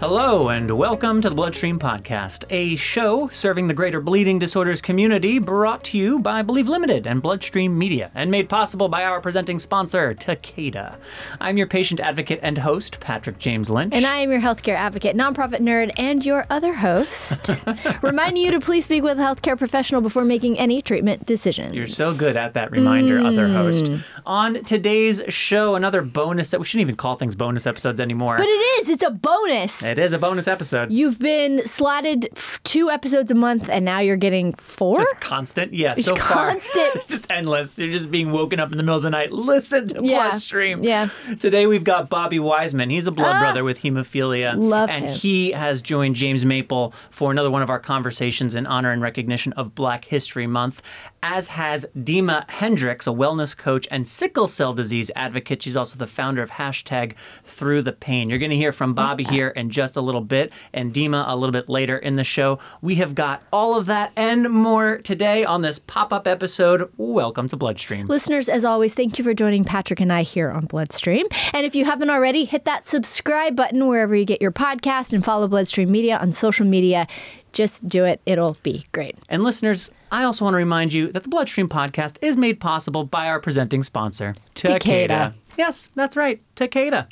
[0.00, 5.38] Hello, and welcome to the Bloodstream Podcast, a show serving the greater bleeding disorders community
[5.38, 9.58] brought to you by Believe Limited and Bloodstream Media, and made possible by our presenting
[9.58, 10.96] sponsor, Takeda.
[11.38, 13.92] I'm your patient advocate and host, Patrick James Lynch.
[13.92, 17.50] And I am your healthcare advocate, nonprofit nerd, and your other host.
[18.00, 21.74] reminding you to please speak with a healthcare professional before making any treatment decisions.
[21.74, 23.52] You're so good at that reminder, other mm.
[23.52, 23.90] host.
[24.24, 28.38] On today's show, another bonus that we shouldn't even call things bonus episodes anymore.
[28.38, 29.89] But it is, it's a bonus.
[29.89, 30.90] it is a bonus episode.
[30.92, 34.96] You've been slotted f- two episodes a month, and now you're getting four?
[34.96, 35.94] just constant, yeah.
[35.94, 36.92] so constant.
[36.92, 37.78] far, just endless.
[37.78, 39.32] You're just being woken up in the middle of the night.
[39.32, 40.28] Listen to Yeah.
[40.30, 40.82] Bloodstream.
[40.84, 41.08] Yeah.
[41.38, 42.90] Today we've got Bobby Wiseman.
[42.90, 43.40] He's a blood Ah.
[43.40, 45.12] brother with hemophilia, Love and him.
[45.14, 49.52] he has joined James Maple for another one of our conversations in honor and recognition
[49.54, 50.82] of Black History Month.
[51.22, 55.62] As has Dima Hendricks, a wellness coach and sickle cell disease advocate.
[55.62, 57.12] She's also the founder of hashtag
[57.44, 58.30] Through the Pain.
[58.30, 61.36] You're going to hear from Bobby here in just a little bit, and Dima a
[61.36, 62.58] little bit later in the show.
[62.80, 66.90] We have got all of that and more today on this pop-up episode.
[66.96, 68.06] Welcome to Bloodstream.
[68.06, 71.26] Listeners, as always, thank you for joining Patrick and I here on Bloodstream.
[71.52, 75.22] And if you haven't already, hit that subscribe button wherever you get your podcast and
[75.22, 77.06] follow Bloodstream Media on social media.
[77.52, 79.16] Just do it, it'll be great.
[79.28, 83.04] And listeners, I also want to remind you that the Bloodstream podcast is made possible
[83.04, 84.78] by our presenting sponsor, Takeda.
[84.80, 85.34] Takeda.
[85.58, 87.08] Yes, that's right, Takeda.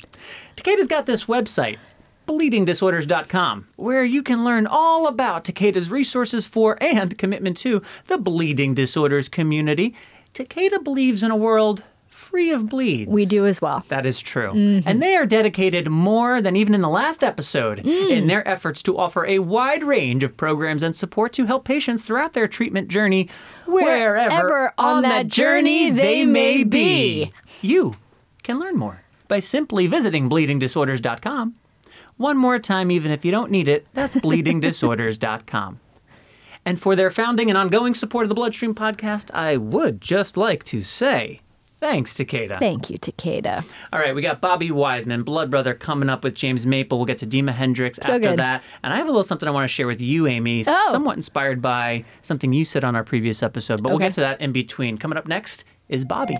[0.55, 1.77] Takeda's got this website,
[2.27, 8.73] bleedingdisorders.com, where you can learn all about Takeda's resources for and commitment to the bleeding
[8.73, 9.93] disorders community.
[10.33, 11.83] Takeda believes in a world
[12.29, 13.09] free of bleeds.
[13.09, 13.83] We do as well.
[13.87, 14.51] That is true.
[14.51, 14.87] Mm-hmm.
[14.87, 18.09] And they are dedicated more than even in the last episode mm.
[18.09, 22.03] in their efforts to offer a wide range of programs and support to help patients
[22.03, 23.29] throughout their treatment journey,
[23.65, 27.31] wherever, Wherever on that journey they may be.
[27.61, 27.95] You
[28.43, 31.55] can learn more by simply visiting bleedingdisorders.com.
[32.17, 35.79] One more time, even if you don't need it, that's bleedingdisorders.com.
[36.63, 40.63] And for their founding and ongoing support of the Bloodstream podcast, I would just like
[40.65, 41.41] to say
[41.79, 42.57] thanks, Takeda.
[42.59, 43.65] Thank you, Takeda.
[43.93, 46.97] All right, we got Bobby Wiseman, Blood Brother, coming up with James Maple.
[46.97, 48.39] We'll get to Dima Hendricks So after good.
[48.39, 48.63] that.
[48.83, 50.87] And I have a little something I want to share with you, Amy, Oh.
[50.91, 53.81] somewhat inspired by something you said on our previous episode.
[53.81, 54.97] But we'll get to that in between.
[54.97, 56.37] Coming up next is Bobby.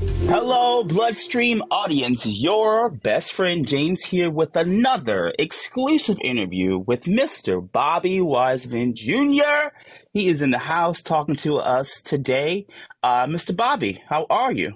[0.00, 2.24] Hello, Bloodstream audience.
[2.24, 7.60] Your best friend James here with another exclusive interview with Mr.
[7.70, 9.74] Bobby Wiseman Jr.
[10.14, 12.66] He is in the house talking to us today.
[13.02, 13.54] Uh, Mr.
[13.54, 14.72] Bobby, how are you?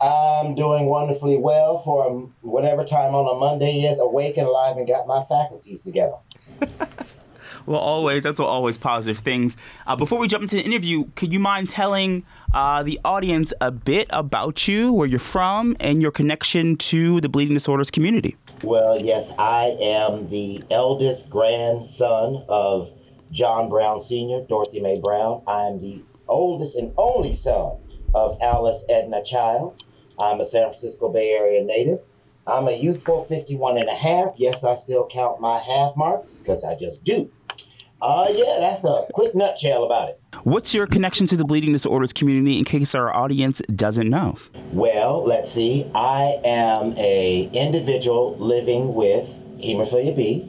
[0.00, 4.86] I'm doing wonderfully well for whatever time on a Monday is, awake and alive and
[4.86, 6.14] got my faculties together.
[7.66, 8.22] Well, always.
[8.22, 9.56] That's always positive things.
[9.86, 13.70] Uh, before we jump into the interview, could you mind telling uh, the audience a
[13.70, 18.36] bit about you, where you're from, and your connection to the bleeding disorders community?
[18.62, 22.90] Well, yes, I am the eldest grandson of
[23.30, 25.42] John Brown Sr., Dorothy Mae Brown.
[25.46, 27.78] I'm the oldest and only son
[28.14, 29.84] of Alice Edna Childs.
[30.20, 32.00] I'm a San Francisco Bay Area native.
[32.46, 34.34] I'm a youthful 51 and a half.
[34.36, 37.30] Yes, I still count my half marks because I just do.
[38.02, 40.20] Uh, yeah, that's a quick nutshell about it.
[40.44, 44.38] What's your connection to the bleeding disorders community in case our audience doesn't know?
[44.72, 45.90] Well, let's see.
[45.94, 49.28] I am a individual living with
[49.58, 50.48] hemophilia B.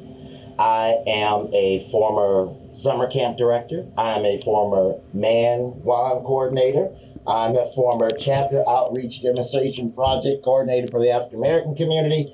[0.57, 3.85] I am a former summer camp director.
[3.97, 6.89] I'm a former man WAN coordinator.
[7.27, 12.33] I'm a former chapter outreach demonstration project coordinator for the African American community.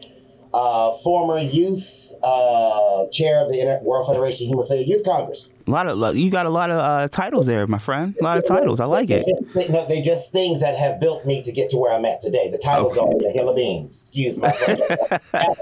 [0.54, 5.52] Uh, former youth uh, chair of the Inter- World Federation of Hemophilia Youth Congress.
[5.66, 8.16] A lot of you got a lot of uh, titles there, my friend.
[8.20, 8.80] A lot of titles.
[8.80, 9.54] I like They're it.
[9.54, 12.22] just, no, they're just things that have built me to get to where I'm at
[12.22, 12.50] today.
[12.50, 13.02] The titles Okay.
[13.02, 14.00] don't mean a hill of beans.
[14.02, 14.48] Excuse me.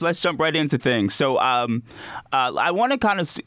[0.00, 1.14] Let's jump right into things.
[1.14, 1.82] So, um,
[2.32, 3.38] uh, I want to kind of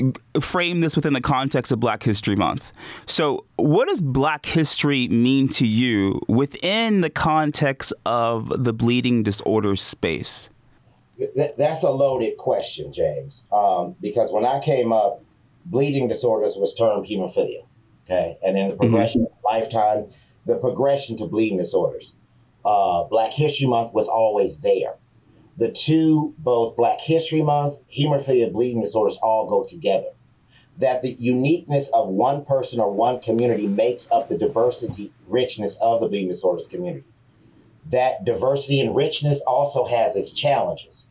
[0.44, 2.71] frame this within the context of Black History Month.
[3.05, 9.81] So, what does Black history mean to you within the context of the bleeding disorders
[9.81, 10.50] space?
[11.17, 13.45] Th- that's a loaded question, James.
[13.51, 15.23] Um, because when I came up,
[15.65, 17.65] bleeding disorders was termed hemophilia.
[18.05, 20.07] Okay, and in the progression of lifetime,
[20.45, 22.15] the progression to bleeding disorders.
[22.63, 24.95] Uh, Black History Month was always there.
[25.57, 30.09] The two, both Black History Month, hemophilia, bleeding disorders, all go together.
[30.77, 36.01] That the uniqueness of one person or one community makes up the diversity, richness of
[36.01, 37.09] the bleeding disorders community.
[37.92, 41.10] That diversity and richness also has its challenges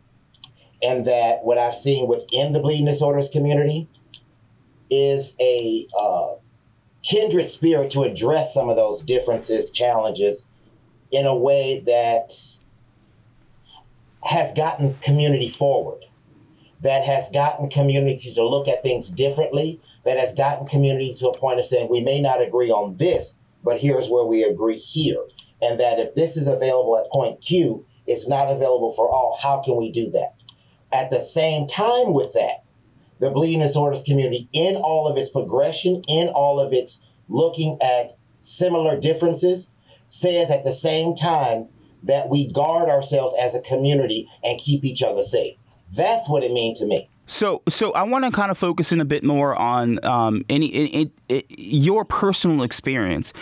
[0.82, 3.88] and that what I've seen within the bleeding disorders community
[4.90, 6.34] is a uh,
[7.02, 10.46] kindred spirit to address some of those differences, challenges
[11.10, 12.32] in a way that
[14.24, 16.04] has gotten community forward,
[16.82, 21.38] that has gotten community to look at things differently, that has gotten community to a
[21.38, 23.34] point of saying we may not agree on this,
[23.64, 25.24] but here's where we agree here.
[25.62, 29.38] And that if this is available at point Q, it's not available for all.
[29.40, 30.42] How can we do that?
[30.92, 32.64] At the same time, with that,
[33.18, 38.16] the bleeding disorders community, in all of its progression, in all of its looking at
[38.38, 39.70] similar differences,
[40.06, 41.68] says at the same time
[42.02, 45.56] that we guard ourselves as a community and keep each other safe.
[45.94, 47.08] That's what it means to me.
[47.26, 50.66] So, so I want to kind of focus in a bit more on um, any
[50.66, 53.32] in, in, your personal experience.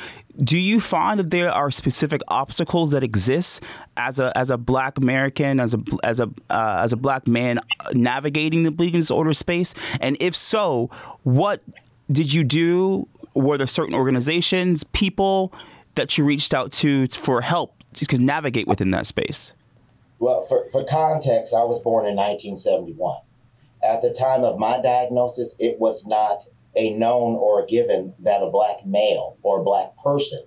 [0.42, 3.62] Do you find that there are specific obstacles that exist
[3.96, 7.60] as a as a Black American, as a as a uh, as a Black man
[7.92, 9.74] navigating the bleeding disorder space?
[10.00, 10.90] And if so,
[11.22, 11.62] what
[12.10, 13.08] did you do?
[13.34, 15.52] Were there certain organizations, people
[15.94, 19.52] that you reached out to for help to navigate within that space?
[20.18, 23.18] Well, for, for context, I was born in 1971
[23.84, 28.42] at the time of my diagnosis, it was not a known or a given that
[28.42, 30.44] a black male or a black person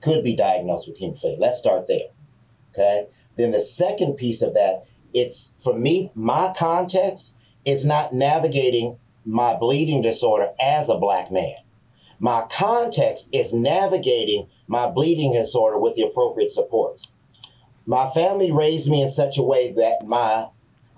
[0.00, 1.38] could be diagnosed with hemophilia.
[1.38, 2.08] Let's start there.
[2.72, 3.06] Okay.
[3.36, 4.84] Then the second piece of that,
[5.14, 7.34] it's for me, my context
[7.64, 11.56] is not navigating my bleeding disorder as a black man.
[12.20, 17.12] My context is navigating my bleeding disorder with the appropriate supports.
[17.86, 20.48] My family raised me in such a way that my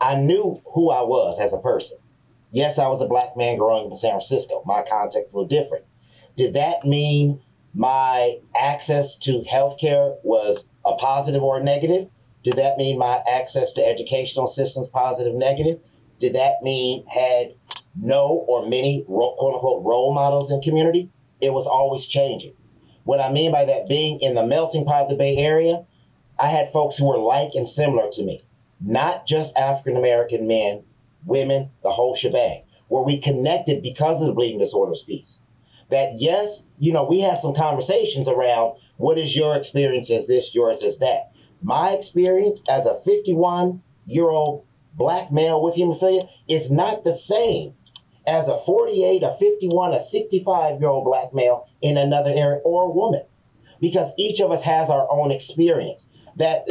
[0.00, 1.98] I knew who I was as a person.
[2.52, 4.62] Yes, I was a black man growing up in San Francisco.
[4.66, 5.84] My context was different.
[6.36, 7.40] Did that mean
[7.74, 12.08] my access to healthcare was a positive or a negative?
[12.42, 15.78] Did that mean my access to educational systems positive, negative?
[16.18, 17.54] Did that mean had
[17.94, 21.10] no or many quote unquote role models in community?
[21.40, 22.54] It was always changing.
[23.04, 25.86] What I mean by that being in the melting pot of the Bay Area,
[26.38, 28.40] I had folks who were like and similar to me
[28.80, 30.82] not just African American men,
[31.24, 35.42] women, the whole shebang, where we connected because of the bleeding disorders piece.
[35.90, 40.54] That yes, you know, we had some conversations around what is your experience as this,
[40.54, 41.32] yours as that.
[41.62, 44.64] My experience as a 51 year old
[44.94, 47.74] black male with hemophilia is not the same
[48.26, 52.84] as a 48, a 51, a 65 year old black male in another area or
[52.84, 53.22] a woman
[53.80, 56.06] because each of us has our own experience.
[56.36, 56.68] That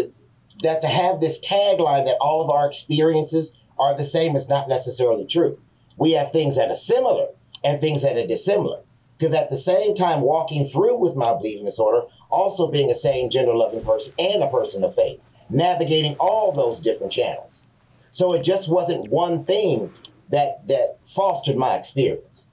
[0.61, 4.67] that to have this tagline that all of our experiences are the same is not
[4.67, 5.59] necessarily true.
[5.97, 7.27] We have things that are similar
[7.63, 8.81] and things that are dissimilar.
[9.17, 13.29] Because at the same time, walking through with my bleeding disorder, also being a same
[13.29, 17.65] gender loving person and a person of faith, navigating all those different channels.
[18.11, 19.91] So it just wasn't one thing
[20.29, 22.47] that that fostered my experience.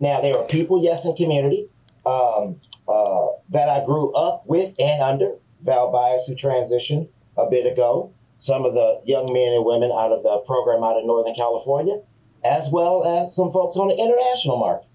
[0.00, 1.68] Now there are people, yes, in community
[2.06, 2.58] um,
[2.88, 5.34] uh, that I grew up with and under.
[5.60, 8.12] Val Bias, who transitioned, a bit ago,
[8.42, 12.00] some of the young men and women out of the program out of Northern California,
[12.44, 14.88] as well as some folks on the international market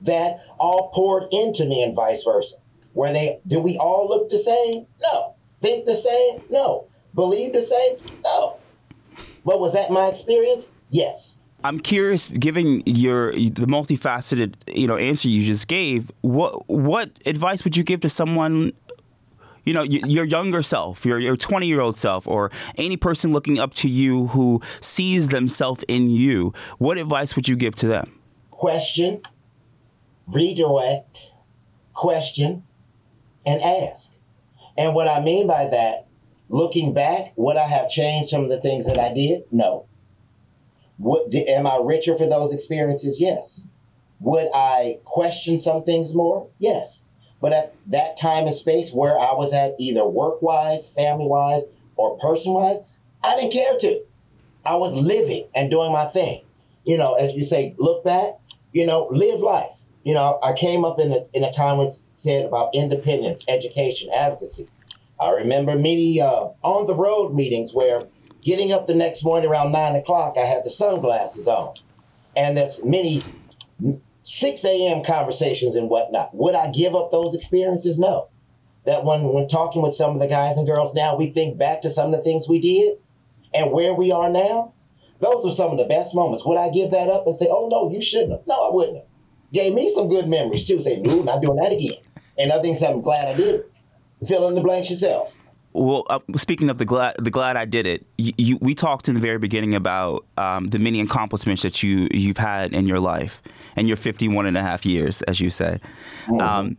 [0.00, 2.56] that all poured into me and vice versa.
[2.94, 4.88] Where they do we all look the same?
[5.00, 5.36] No.
[5.60, 6.42] Think the same?
[6.50, 6.88] No.
[7.14, 7.98] Believe the same?
[8.24, 8.58] No.
[9.44, 10.68] But was that my experience?
[10.90, 11.38] Yes.
[11.62, 17.62] I'm curious, given your the multifaceted you know answer you just gave, what what advice
[17.62, 18.72] would you give to someone
[19.64, 23.58] you know, your younger self, your your 20 year old self, or any person looking
[23.58, 28.18] up to you who sees themselves in you, what advice would you give to them?
[28.50, 29.22] Question,
[30.26, 31.32] redirect,
[31.92, 32.64] question,
[33.46, 34.16] and ask.
[34.76, 36.06] And what I mean by that,
[36.48, 39.42] looking back, would I have changed some of the things that I did?
[39.50, 39.86] No.
[40.96, 43.20] What, am I richer for those experiences?
[43.20, 43.66] Yes.
[44.20, 46.48] Would I question some things more?
[46.58, 47.04] Yes.
[47.42, 51.64] But at that time and space where I was at, either work wise, family wise,
[51.96, 52.78] or person wise,
[53.22, 54.00] I didn't care to.
[54.64, 56.42] I was living and doing my thing.
[56.84, 58.38] You know, as you say, look back,
[58.72, 59.72] you know, live life.
[60.04, 63.44] You know, I came up in a, in a time when it said about independence,
[63.48, 64.68] education, advocacy.
[65.20, 68.06] I remember many uh, on the road meetings where
[68.42, 71.74] getting up the next morning around nine o'clock, I had the sunglasses on.
[72.36, 73.20] And there's many
[74.32, 75.04] 6 a.m.
[75.04, 76.34] conversations and whatnot.
[76.34, 77.98] Would I give up those experiences?
[77.98, 78.30] No.
[78.86, 81.82] That when when talking with some of the guys and girls now, we think back
[81.82, 82.96] to some of the things we did
[83.52, 84.72] and where we are now.
[85.20, 86.46] Those were some of the best moments.
[86.46, 88.46] Would I give that up and say, oh no, you shouldn't have?
[88.46, 89.06] No, I wouldn't have.
[89.52, 90.80] Gave me some good memories too.
[90.80, 91.98] Say, no, not doing that again.
[92.38, 93.64] And other things I'm glad I did.
[94.26, 95.36] Fill in the blanks yourself.
[95.74, 98.06] Well, uh, speaking of the glad, the glad I did it.
[98.18, 102.08] You, you, we talked in the very beginning about um, the many accomplishments that you
[102.12, 103.42] you've had in your life
[103.76, 105.80] and your 51 and a half years, as you said.
[106.26, 106.40] Mm-hmm.
[106.40, 106.76] Um,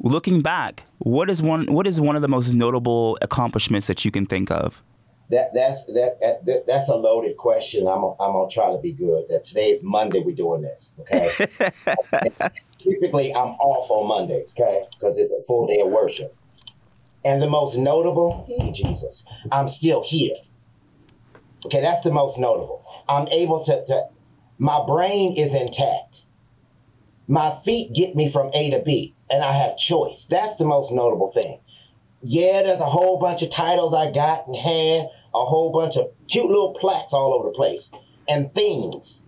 [0.00, 4.10] looking back, what is one what is one of the most notable accomplishments that you
[4.10, 4.82] can think of?
[5.30, 7.86] that that's that, that that's a loaded question.
[7.86, 9.24] I'm I'm gonna try to be good.
[9.28, 10.20] That today is Monday.
[10.20, 10.92] We're doing this.
[11.00, 11.28] Okay.
[12.78, 14.52] Typically, I'm off on Mondays.
[14.56, 16.36] Okay, because it's a full day of worship.
[17.24, 20.36] And the most notable, hey, Jesus, I'm still here.
[21.66, 22.84] Okay, that's the most notable.
[23.08, 24.02] I'm able to, to
[24.58, 26.26] my brain is intact.
[27.26, 30.26] My feet get me from A to B, and I have choice.
[30.28, 31.60] That's the most notable thing.
[32.20, 35.00] Yeah, there's a whole bunch of titles I got and had,
[35.34, 37.90] a whole bunch of cute little plaques all over the place,
[38.28, 39.24] and things.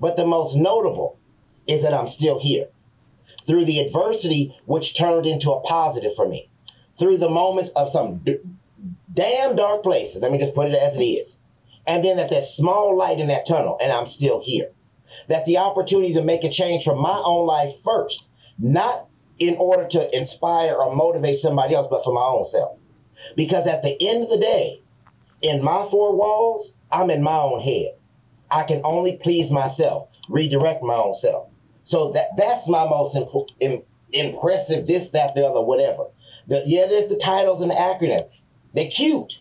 [0.00, 1.18] But the most notable
[1.66, 2.66] is that I'm still here
[3.46, 6.50] through the adversity, which turned into a positive for me
[7.00, 8.38] through the moments of some d-
[9.12, 10.22] damn dark places.
[10.22, 11.38] Let me just put it as it is.
[11.86, 14.70] And then that there's small light in that tunnel, and I'm still here.
[15.28, 18.28] That the opportunity to make a change from my own life first,
[18.58, 22.78] not in order to inspire or motivate somebody else, but for my own self.
[23.34, 24.82] Because at the end of the day,
[25.42, 27.96] in my four walls, I'm in my own head.
[28.50, 31.48] I can only please myself, redirect my own self.
[31.82, 36.04] So that that's my most imp- Im- impressive, this, that, the other, whatever.
[36.46, 38.28] The, yeah, there's the titles and the acronym.
[38.74, 39.40] They're cute.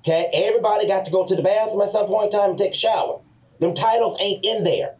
[0.00, 2.72] Okay, everybody got to go to the bathroom at some point in time and take
[2.72, 3.20] a shower.
[3.58, 4.96] Them titles ain't in there.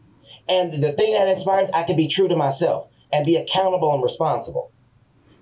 [0.49, 4.03] And the thing that inspires, I can be true to myself and be accountable and
[4.03, 4.73] responsible.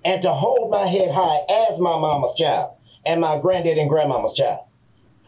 [0.03, 4.33] And to hold my head high as my mama's child and my granddad and grandmama's
[4.33, 4.65] child.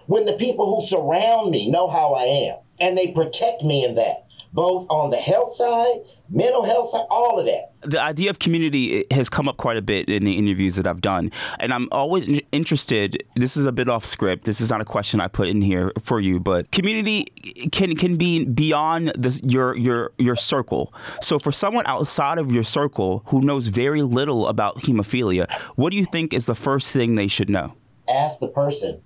[0.05, 3.95] When the people who surround me know how I am and they protect me in
[3.95, 5.99] that both on the health side,
[6.29, 7.73] mental health side, all of that.
[7.83, 11.01] The idea of community has come up quite a bit in the interviews that I've
[11.01, 11.31] done.
[11.59, 14.45] And I'm always interested, this is a bit off script.
[14.45, 17.25] This is not a question I put in here for you, but community
[17.71, 20.93] can can be beyond the, your your your circle.
[21.21, 25.97] So for someone outside of your circle who knows very little about hemophilia, what do
[25.97, 27.73] you think is the first thing they should know?
[28.09, 29.01] Ask the person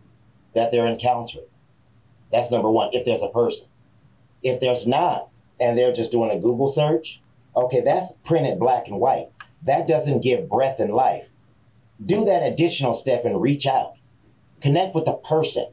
[0.53, 1.45] that they're encountering.
[2.31, 3.67] That's number one, if there's a person.
[4.43, 5.29] If there's not,
[5.61, 7.21] and they're just doing a Google search,
[7.55, 9.29] okay, that's printed black and white.
[9.63, 11.29] That doesn't give breath and life.
[12.03, 13.93] Do that additional step and reach out.
[14.59, 15.67] Connect with a person.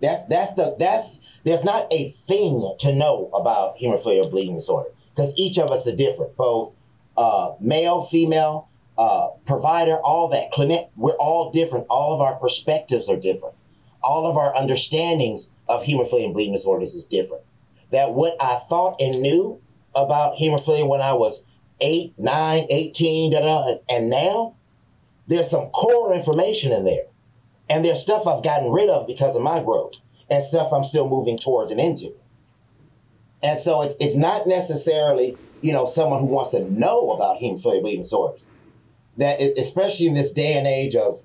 [0.00, 5.34] That's that's the that's there's not a thing to know about hemophilia bleeding disorder because
[5.36, 6.72] each of us are different, both
[7.16, 10.88] uh, male, female, uh, provider, all that clinic.
[10.96, 11.86] We're all different.
[11.90, 13.56] All of our perspectives are different.
[14.02, 17.42] All of our understandings of hemophilia and bleeding disorders is different
[17.90, 19.60] that what I thought and knew
[19.94, 21.42] about hemophilia when I was
[21.80, 24.56] 8, 9, 18, da, da, and now
[25.26, 27.04] there's some core information in there.
[27.70, 29.94] And there's stuff I've gotten rid of because of my growth
[30.30, 32.14] and stuff I'm still moving towards and into.
[33.42, 37.82] And so it, it's not necessarily, you know, someone who wants to know about hemophilia
[37.82, 38.46] bleeding disorders.
[39.18, 41.20] That it, especially in this day and age of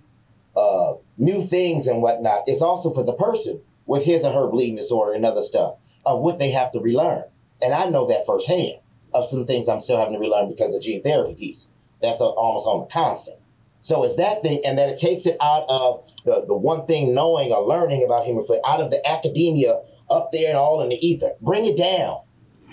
[0.55, 4.75] uh, new things and whatnot, it's also for the person with his or her bleeding
[4.75, 7.23] disorder and other stuff of what they have to relearn.
[7.61, 8.79] And I know that firsthand
[9.13, 11.69] of some things I'm still having to relearn because of gene therapy piece.
[12.01, 13.37] That's a, almost on the constant.
[13.81, 17.13] So it's that thing, and then it takes it out of the, the one thing
[17.13, 20.89] knowing or learning about human hemophilia, out of the academia up there and all in
[20.89, 21.31] the ether.
[21.41, 22.21] Bring it down.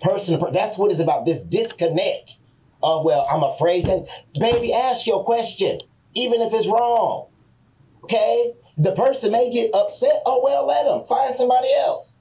[0.00, 1.26] Person, person that's what it's about.
[1.26, 2.38] This disconnect
[2.82, 4.06] of, well, I'm afraid that,
[4.38, 5.78] baby, ask your question,
[6.14, 7.26] even if it's wrong.
[8.04, 8.54] Okay?
[8.78, 10.22] The person may get upset.
[10.24, 11.04] Oh, well, let them.
[11.06, 12.16] Find somebody else.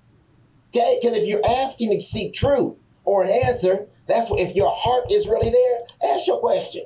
[0.69, 0.99] Okay?
[1.01, 5.11] Because if you're asking to seek truth or an answer, that's what, if your heart
[5.11, 6.85] is really there, ask your question.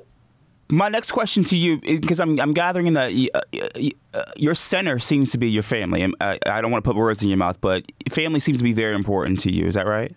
[0.70, 5.30] My next question to you, because I'm, I'm gathering that uh, uh, your center seems
[5.32, 6.10] to be your family.
[6.20, 8.72] I, I don't want to put words in your mouth, but family seems to be
[8.72, 9.66] very important to you.
[9.66, 10.14] Is that right?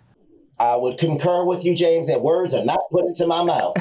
[0.59, 3.75] I would concur with you, James, that words are not put into my mouth.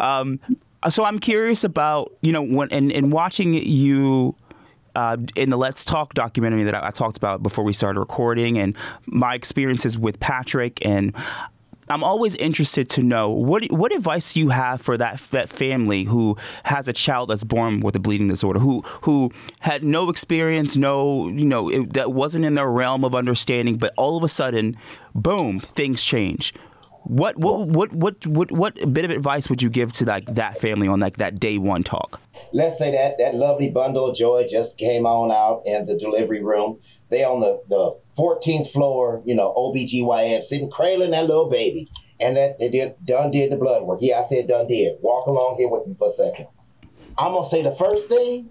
[0.00, 0.40] um,
[0.88, 4.34] so I'm curious about, you know, when in, in watching you
[4.96, 8.58] uh, in the Let's Talk documentary that I, I talked about before we started recording,
[8.58, 11.14] and my experiences with Patrick and
[11.88, 16.36] I'm always interested to know what what advice you have for that that family who
[16.64, 21.28] has a child that's born with a bleeding disorder, who who had no experience, no
[21.28, 24.76] you know it, that wasn't in their realm of understanding, but all of a sudden,
[25.14, 26.52] boom, things change.
[27.04, 30.58] What what what what what what bit of advice would you give to like that
[30.58, 32.20] family on like that day one talk?
[32.52, 36.42] Let's say that that lovely bundle of joy just came on out in the delivery
[36.42, 36.80] room.
[37.10, 41.88] They on the the 14th floor, you know, OBGYN sitting cradling that little baby.
[42.18, 43.98] And that they did done did the blood work.
[44.00, 44.96] Yeah, I said done did.
[45.02, 46.46] Walk along here with me for a second.
[47.18, 48.50] I'm gonna say the first thing,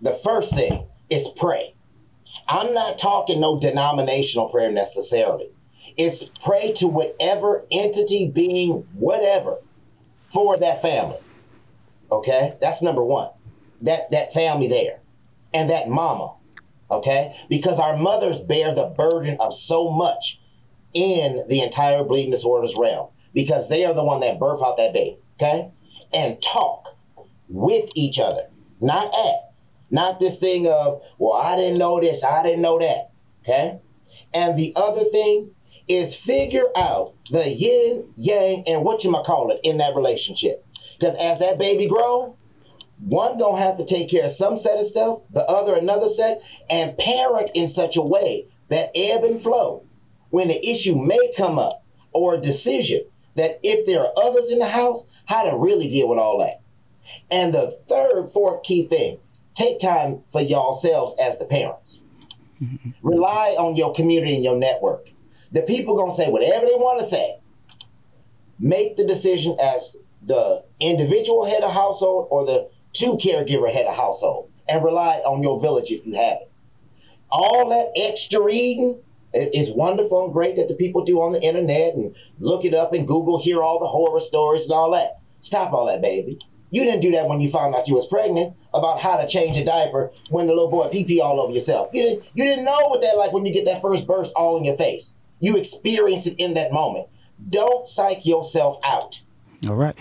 [0.00, 1.74] the first thing is pray.
[2.48, 5.50] I'm not talking no denominational prayer necessarily
[5.96, 9.58] It's pray to whatever entity, being, whatever,
[10.26, 11.18] for that family.
[12.10, 13.30] Okay, that's number one.
[13.82, 15.00] That that family there,
[15.52, 16.34] and that mama,
[16.90, 17.36] okay?
[17.48, 20.40] Because our mothers bear the burden of so much
[20.94, 24.92] in the entire bleeding disorders realm because they are the one that birth out that
[24.92, 25.70] baby, okay?
[26.12, 26.96] And talk
[27.48, 28.48] with each other,
[28.80, 29.52] not at,
[29.90, 33.10] not this thing of, well, I didn't know this, I didn't know that,
[33.42, 33.78] okay?
[34.32, 35.50] And the other thing
[35.88, 40.65] is figure out the yin, yang, and what you might call it in that relationship.
[40.98, 42.36] Because as that baby grow,
[42.98, 46.40] one gonna have to take care of some set of stuff, the other another set,
[46.70, 49.84] and parent in such a way that ebb and flow.
[50.30, 53.02] When the issue may come up or a decision
[53.36, 56.62] that if there are others in the house, how to really deal with all that.
[57.30, 59.18] And the third, fourth key thing,
[59.54, 62.00] take time for yourselves as the parents.
[62.60, 62.90] Mm-hmm.
[63.02, 65.10] Rely on your community and your network.
[65.52, 67.38] The people gonna say whatever they want to say.
[68.58, 73.96] Make the decision as the individual head of household or the two caregiver head of
[73.96, 76.50] household, and rely on your village if you have it.
[77.30, 79.02] All that extra reading
[79.32, 82.92] is wonderful and great that the people do on the internet and look it up
[82.92, 85.18] and Google, hear all the horror stories and all that.
[85.40, 86.38] Stop all that, baby.
[86.70, 89.56] You didn't do that when you found out you was pregnant about how to change
[89.56, 91.90] a diaper when the little boy pee pee all over yourself.
[91.92, 94.56] You didn't you didn't know what that like when you get that first burst all
[94.56, 95.14] in your face.
[95.38, 97.08] You experience it in that moment.
[97.48, 99.22] Don't psych yourself out.
[99.68, 99.96] All right.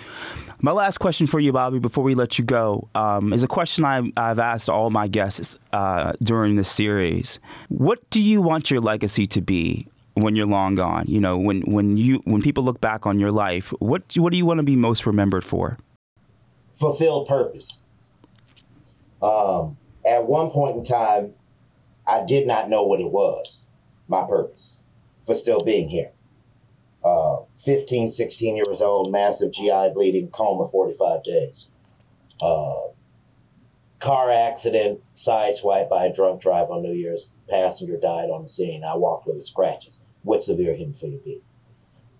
[0.61, 3.83] My last question for you, Bobby, before we let you go, um, is a question
[3.83, 7.39] I, have asked all my guests uh, during this series.
[7.69, 11.05] What do you want your legacy to be when you're long gone?
[11.07, 14.37] You know, when when you when people look back on your life, what what do
[14.37, 15.77] you want to be most remembered for?
[16.71, 17.81] Fulfilled purpose.
[19.21, 21.33] Um, at one point in time,
[22.07, 23.65] I did not know what it was,
[24.07, 24.79] my purpose
[25.25, 26.11] for still being here.
[27.05, 31.67] Uh, 15, 16 years old, massive GI bleeding, coma 45 days.
[32.41, 32.87] Uh,
[33.99, 37.31] car accident, sideswiped by a drunk driver on New Year's.
[37.47, 38.83] Passenger died on the scene.
[38.83, 41.41] I walked with scratches with severe hemophilia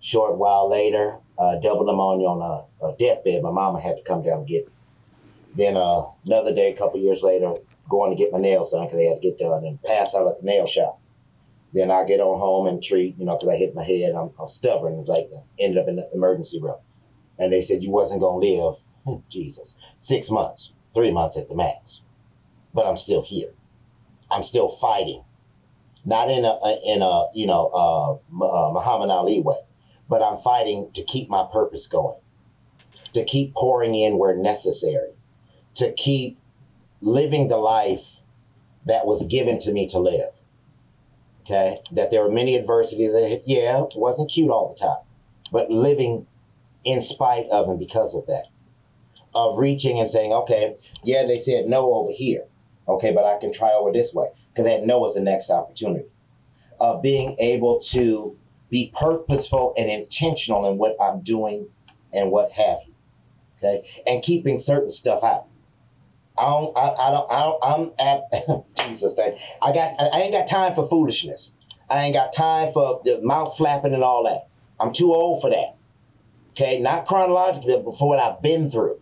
[0.00, 3.42] Short while later, uh, double pneumonia on a, a, deathbed.
[3.42, 4.72] My mama had to come down and get me.
[5.56, 7.54] Then uh, another day, a couple years later,
[7.88, 10.28] going to get my nails done because they had to get done and pass out
[10.28, 11.00] at the nail shop.
[11.76, 14.14] Then I get on home and treat, you know, because I hit my head.
[14.14, 14.98] I'm, I'm stubborn.
[14.98, 15.28] It's like
[15.60, 16.78] ended up in the emergency room,
[17.38, 18.76] and they said you wasn't gonna live.
[19.04, 22.00] Hmm, Jesus, six months, three months at the max,
[22.72, 23.50] but I'm still here.
[24.30, 25.22] I'm still fighting,
[26.02, 28.12] not in a in a you know uh,
[28.42, 29.60] uh, Muhammad Ali way,
[30.08, 32.18] but I'm fighting to keep my purpose going,
[33.12, 35.12] to keep pouring in where necessary,
[35.74, 36.38] to keep
[37.02, 38.16] living the life
[38.86, 40.35] that was given to me to live
[41.46, 43.12] okay, that there were many adversities.
[43.12, 45.04] That, yeah, wasn't cute all the time,
[45.52, 46.26] but living
[46.84, 48.46] in spite of and because of that,
[49.34, 52.44] of reaching and saying, okay, yeah, they said no over here,
[52.88, 56.06] okay, but I can try over this way, because that no is the next opportunity.
[56.78, 58.36] Of being able to
[58.68, 61.68] be purposeful and intentional in what I'm doing
[62.12, 62.94] and what have you,
[63.58, 65.46] okay, and keeping certain stuff out.
[66.38, 69.38] I don't, I, I don't, I don't, I'm at, Jesus, thing.
[69.62, 71.54] I got, I ain't got time for foolishness.
[71.88, 74.48] I ain't got time for the mouth flapping and all that.
[74.78, 75.76] I'm too old for that.
[76.50, 78.98] Okay, not chronologically, but for what I've been through.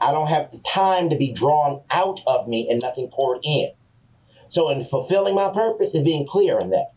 [0.00, 3.70] I don't have the time to be drawn out of me and nothing poured in.
[4.48, 6.92] So, in fulfilling my purpose is being clear in that.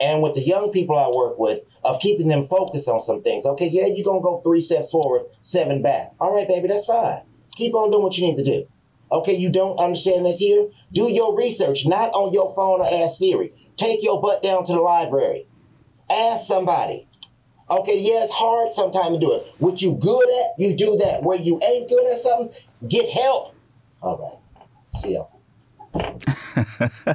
[0.00, 3.46] And with the young people I work with, of keeping them focused on some things.
[3.46, 6.12] Okay, yeah, you're gonna go three steps forward, seven back.
[6.20, 7.20] All right, baby, that's fine.
[7.56, 8.66] Keep on doing what you need to do.
[9.10, 10.68] Okay, you don't understand this here?
[10.92, 13.52] Do your research, not on your phone or ask Siri.
[13.76, 15.46] Take your butt down to the library.
[16.10, 17.06] Ask somebody.
[17.70, 19.54] Okay, yeah, it's hard sometimes to do it.
[19.58, 21.22] What you good at, you do that.
[21.22, 22.54] Where you ain't good at something,
[22.88, 23.54] get help.
[24.02, 25.02] All right.
[25.02, 25.26] See ya.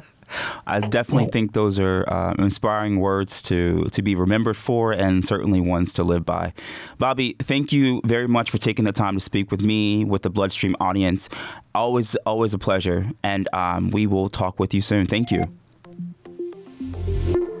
[0.66, 5.60] I definitely think those are uh, inspiring words to to be remembered for, and certainly
[5.60, 6.52] ones to live by.
[6.98, 10.30] Bobby, thank you very much for taking the time to speak with me, with the
[10.30, 11.28] Bloodstream audience.
[11.74, 15.06] Always, always a pleasure, and um, we will talk with you soon.
[15.06, 15.44] Thank you.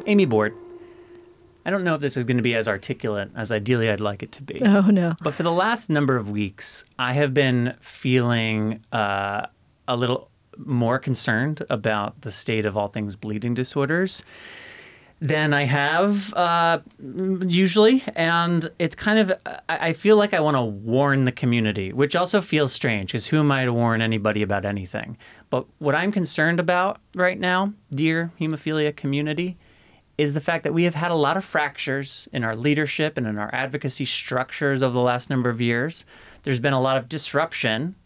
[0.06, 0.54] Amy Board.
[1.66, 4.22] I don't know if this is going to be as articulate as ideally I'd like
[4.22, 4.60] it to be.
[4.62, 5.14] Oh, no.
[5.22, 9.46] But for the last number of weeks, I have been feeling uh,
[9.88, 14.22] a little more concerned about the state of all things bleeding disorders
[15.20, 16.80] than I have uh,
[17.46, 18.02] usually.
[18.14, 19.32] And it's kind of,
[19.68, 23.38] I feel like I want to warn the community, which also feels strange because who
[23.38, 25.16] am I to warn anybody about anything?
[25.50, 29.56] But what I'm concerned about right now, dear hemophilia community,
[30.18, 33.26] is the fact that we have had a lot of fractures in our leadership and
[33.26, 36.04] in our advocacy structures over the last number of years.
[36.42, 37.96] There's been a lot of disruption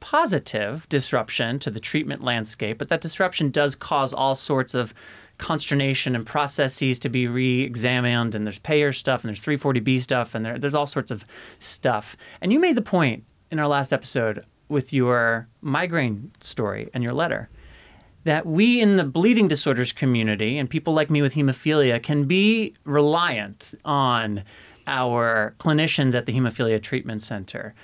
[0.00, 4.94] positive disruption to the treatment landscape, but that disruption does cause all sorts of
[5.38, 10.44] consternation and processes to be re-examined and there's payer stuff and there's 340b stuff and
[10.44, 11.24] there, there's all sorts of
[11.58, 12.16] stuff.
[12.40, 17.14] And you made the point in our last episode with your migraine story and your
[17.14, 17.48] letter
[18.24, 22.74] that we in the bleeding disorders community and people like me with hemophilia can be
[22.84, 24.44] reliant on
[24.86, 27.74] our clinicians at the hemophilia treatment center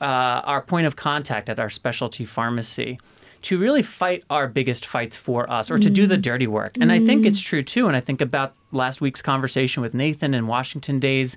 [0.00, 0.04] uh,
[0.44, 2.98] our point of contact at our specialty pharmacy
[3.42, 6.78] to really fight our biggest fights for us or to do the dirty work.
[6.80, 7.86] And I think it's true too.
[7.86, 11.36] And I think about last week's conversation with Nathan in Washington Days.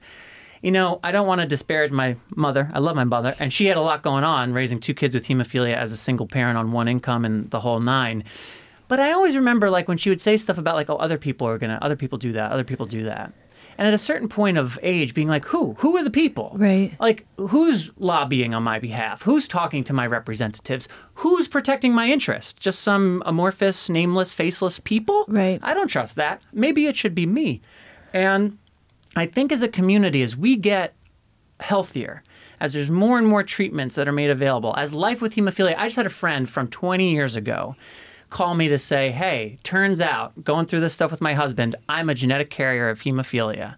[0.62, 2.70] You know, I don't want to disparage my mother.
[2.74, 3.36] I love my mother.
[3.40, 6.28] And she had a lot going on raising two kids with hemophilia as a single
[6.28, 8.24] parent on one income and the whole nine.
[8.88, 11.46] But I always remember like when she would say stuff about like, oh, other people
[11.48, 13.34] are going to, other people do that, other people do that.
[13.78, 15.76] And at a certain point of age, being like, who?
[15.80, 16.52] Who are the people?
[16.56, 16.94] Right.
[17.00, 19.22] Like, who's lobbying on my behalf?
[19.22, 20.88] Who's talking to my representatives?
[21.16, 22.60] Who's protecting my interest?
[22.60, 25.26] Just some amorphous, nameless, faceless people?
[25.28, 25.60] Right.
[25.62, 26.42] I don't trust that.
[26.52, 27.62] Maybe it should be me.
[28.14, 28.58] And
[29.16, 30.96] I think as a community, as we get
[31.60, 32.24] healthier,
[32.60, 35.86] as there's more and more treatments that are made available, as life with hemophilia, I
[35.88, 37.76] just had a friend from 20 years ago
[38.30, 42.10] call me to say, hey, turns out, going through this stuff with my husband, I'm
[42.10, 43.76] a genetic carrier of hemophilia.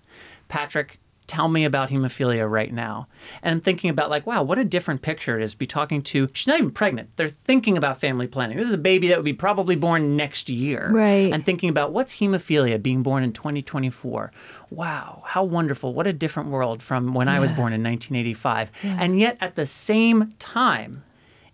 [0.47, 3.07] Patrick, tell me about hemophilia right now.
[3.43, 5.51] And I'm thinking about, like, wow, what a different picture it is.
[5.51, 7.15] to Be talking to, she's not even pregnant.
[7.15, 8.57] They're thinking about family planning.
[8.57, 10.89] This is a baby that would be probably born next year.
[10.91, 11.31] Right.
[11.31, 14.31] And thinking about what's hemophilia being born in 2024.
[14.71, 15.93] Wow, how wonderful.
[15.93, 18.71] What a different world from when I was born in 1985.
[18.83, 21.03] And yet at the same time,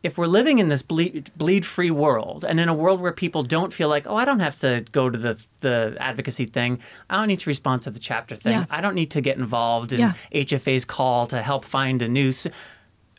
[0.05, 3.41] if we're living in this bleed, bleed free world and in a world where people
[3.43, 7.15] don't feel like, oh, I don't have to go to the, the advocacy thing, I
[7.17, 8.65] don't need to respond to the chapter thing, Yeah.
[8.69, 10.13] I don't need to get involved in Yeah.
[10.31, 12.45] HFA's call to help find a noose.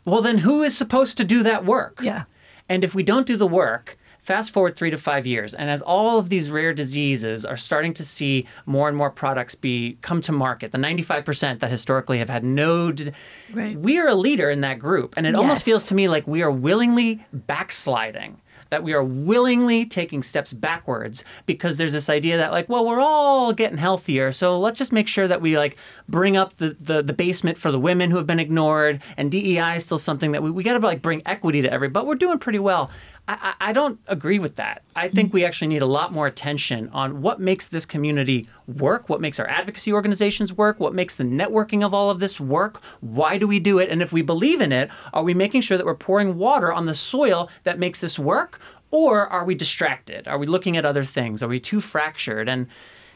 [0.05, 1.99] Well, then who is supposed to do that work?
[2.01, 2.23] Yeah.
[2.69, 3.97] And if we don't do the work,
[4.27, 7.93] fast forward three to five years, and as all of these rare diseases are starting
[7.93, 12.29] to see more and more products be come to market, the 95% that historically have
[12.29, 12.93] had no,
[13.53, 13.77] Right.
[13.79, 16.41] we are a leader in that group, and it almost feels to me like we
[16.43, 18.41] are willingly backsliding.
[18.69, 22.99] That we are willingly taking steps backwards because there's this idea that like, well, we're
[22.99, 25.77] all getting healthier, so let's just make sure that we like
[26.09, 29.77] bring up the the, the basement for the women who have been ignored, and DEI
[29.77, 31.87] is still something that we, we got to like bring equity to every.
[31.87, 32.91] But we're doing pretty well.
[33.27, 34.83] I, I don't agree with that.
[34.95, 39.09] I think we actually need a lot more attention on what makes this community work,
[39.09, 42.81] what makes our advocacy organizations work, what makes the networking of all of this work.
[43.01, 43.89] Why do we do it?
[43.89, 46.85] And if we believe in it, are we making sure that we're pouring water on
[46.85, 48.59] the soil that makes this work?
[48.91, 50.27] Or are we distracted?
[50.27, 51.43] Are we looking at other things?
[51.43, 52.47] Are we too fractured?
[52.47, 52.67] And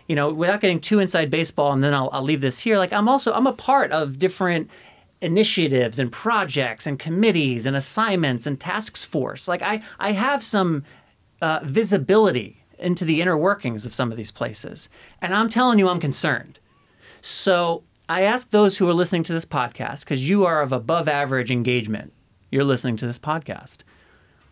[0.08, 2.78] you know, without getting too inside baseball, and then I'll, I'll leave this here.
[2.78, 4.70] Like I'm also I'm a part of different
[5.22, 9.48] initiatives and projects and committees and assignments and tasks force.
[9.48, 10.84] Like I I have some
[11.42, 14.90] uh, visibility into the inner workings of some of these places,
[15.22, 16.60] and I'm telling you, I'm concerned.
[17.22, 21.08] So I ask those who are listening to this podcast because you are of above
[21.08, 22.14] average engagement.
[22.50, 23.80] You're listening to this podcast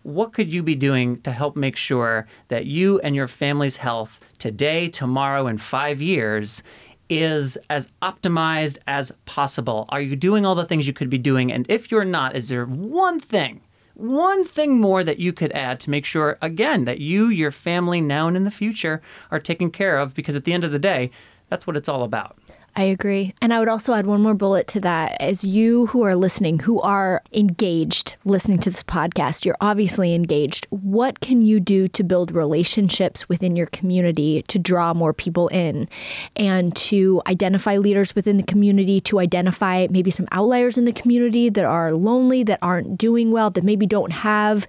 [0.04, 4.20] what could you be doing to help make sure that you and your family's health
[4.38, 6.64] today, tomorrow, and five years
[7.10, 9.86] is as optimized as possible?
[9.90, 11.52] Are you doing all the things you could be doing?
[11.52, 13.62] And if you're not, is there one thing,
[13.96, 18.00] one thing more that you could add to make sure, again, that you, your family,
[18.00, 20.14] now and in the future are taken care of?
[20.14, 21.12] Because at the end of the day,
[21.50, 22.38] that's what it's all about.
[22.80, 23.34] I agree.
[23.42, 25.20] And I would also add one more bullet to that.
[25.20, 30.66] As you who are listening, who are engaged listening to this podcast, you're obviously engaged.
[30.70, 35.90] What can you do to build relationships within your community to draw more people in
[36.38, 41.50] and to identify leaders within the community, to identify maybe some outliers in the community
[41.50, 44.66] that are lonely, that aren't doing well, that maybe don't have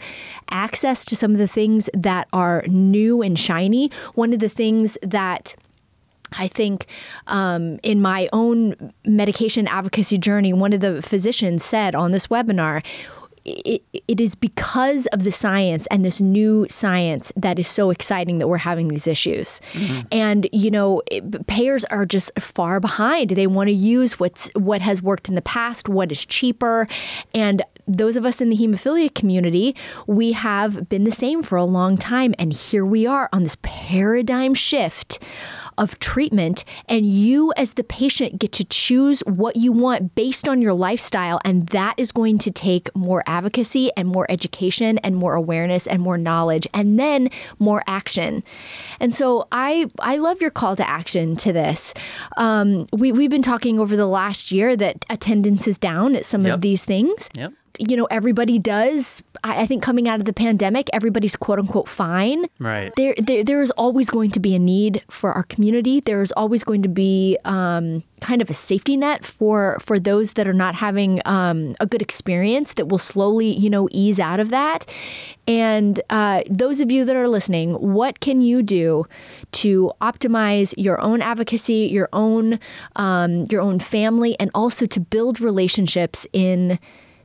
[0.50, 3.88] access to some of the things that are new and shiny?
[4.14, 5.54] One of the things that
[6.38, 6.86] I think
[7.26, 12.84] um, in my own medication advocacy journey, one of the physicians said on this webinar,
[13.44, 18.38] it, it is because of the science and this new science that is so exciting
[18.38, 19.60] that we're having these issues.
[20.12, 23.30] And you know, it, payers are just far behind.
[23.30, 26.86] They want to use what's what has worked in the past, what is cheaper,
[27.34, 29.74] and those of us in the hemophilia community,
[30.06, 33.56] we have been the same for a long time, and here we are on this
[33.62, 35.18] paradigm shift
[35.80, 40.62] of treatment, and you as the patient get to choose what you want based on
[40.62, 45.34] your lifestyle, and that is going to take more advocacy and more education and more
[45.34, 48.44] awareness and more knowledge, and then more action.
[49.00, 51.94] And so I I love your call to action to this.
[52.36, 56.44] Um, we we've been talking over the last year that attendance is down at some
[56.44, 56.54] Yep.
[56.54, 57.52] of these things Yep.
[57.78, 59.22] you know, everybody does.
[59.42, 62.44] I, think coming out of the pandemic, everybody's quote unquote fine.
[62.58, 62.92] Right.
[62.96, 65.69] There, there, there is always going to be a need for our community.
[66.04, 70.32] There is always going to be um, kind of a safety net for for those
[70.32, 74.40] that are not having um, a good experience that will slowly, you know, ease out
[74.40, 74.86] of that.
[75.46, 79.06] And uh, those of you that are listening, what can you do
[79.52, 82.58] to optimize your own advocacy, your own
[82.96, 86.78] um, your own family, and also to build relationships in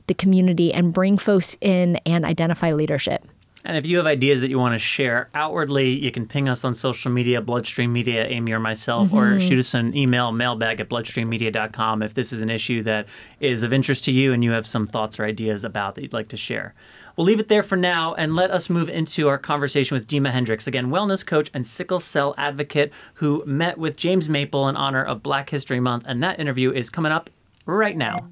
[0.06, 3.24] the community and bring folks in and identify leadership.
[3.66, 6.62] And if you have ideas that you want to share outwardly, you can ping us
[6.64, 9.40] on social media, Bloodstream Media, Amy or myself, or mm-hmm.
[9.40, 13.06] shoot us an email, mailbag at bloodstreammedia.com if this is an issue that
[13.40, 16.12] is of interest to you and you have some thoughts or ideas about that you'd
[16.12, 16.74] like to share.
[17.16, 20.30] We'll leave it there for now and let us move into our conversation with Dima
[20.30, 25.02] Hendricks, again, wellness coach and sickle cell advocate who met with James Maple in honor
[25.02, 26.04] of Black History Month.
[26.06, 27.30] And that interview is coming up
[27.66, 28.28] right now.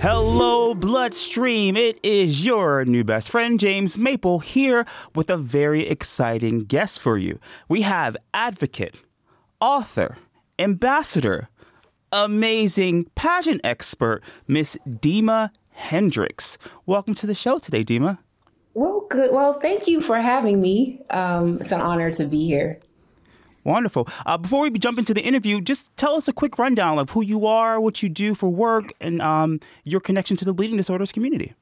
[0.00, 1.74] Hello, Bloodstream.
[1.74, 7.16] It is your new best friend, James Maple, here with a very exciting guest for
[7.16, 7.38] you.
[7.66, 8.96] We have advocate,
[9.58, 10.18] author,
[10.58, 11.48] ambassador,
[12.12, 16.58] amazing pageant expert, Miss Dima Hendricks.
[16.84, 18.18] Welcome to the show today, Dima.
[18.74, 19.32] Well, good.
[19.32, 21.00] Well, thank you for having me.
[21.08, 22.80] Um, it's an honor to be here.
[23.66, 24.06] Wonderful.
[24.24, 27.20] Uh, before we jump into the interview, just tell us a quick rundown of who
[27.20, 31.10] you are, what you do for work, and um, your connection to the bleeding disorders
[31.10, 31.52] community.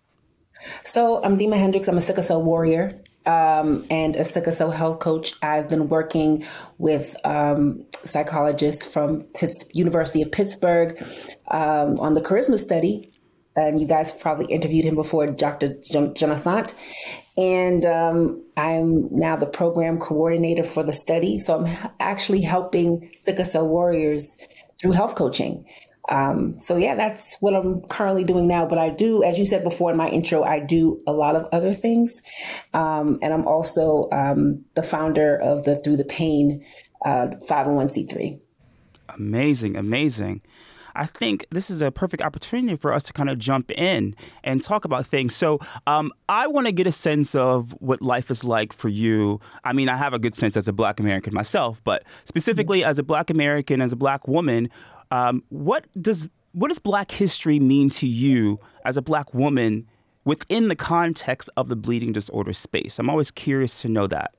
[0.83, 1.88] So, I'm Dima Hendricks.
[1.88, 5.33] I'm a sickle cell warrior um, and a sickle cell health coach.
[5.43, 6.45] I've been working
[6.77, 11.03] with um, psychologists from Pitts, University of Pittsburgh
[11.49, 13.11] um, on the CaRISMA study.
[13.57, 15.77] And you guys probably interviewed him before, Dr.
[15.83, 16.75] Jon- Jonassaint.
[17.37, 21.38] And um, I'm now the program coordinator for the study.
[21.38, 24.38] So I'm actually helping sickle cell warriors
[24.81, 25.66] through health coaching.
[26.09, 28.66] Um, so yeah, that's what I'm currently doing now.
[28.66, 31.47] But I do, as you said before in my intro, I do a lot of
[31.51, 32.20] other things,
[32.75, 36.64] um, and I'm also um, the founder of the Through the Pain
[37.05, 38.40] uh, 501c3.
[39.16, 40.42] Amazing, amazing.
[40.94, 44.62] I think this is a perfect opportunity for us to kind of jump in and
[44.62, 45.35] talk about things.
[45.35, 49.40] So, um, I want to get a sense of what life is like for you.
[49.64, 52.98] I mean, I have a good sense as a Black American myself, but specifically as
[52.98, 54.70] a Black American, as a Black woman,
[55.11, 59.87] um, what does what does Black history mean to you as a Black woman
[60.24, 62.98] within the context of the bleeding disorder space?
[62.98, 64.33] I'm always curious to know that.